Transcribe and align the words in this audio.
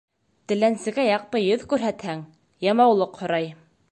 Теләнсегә 0.51 1.05
яҡты 1.07 1.41
йөҙ 1.49 1.67
күрһәтһәң, 1.75 2.25
ямаулыҡ 2.69 3.21
һорай. 3.23 3.51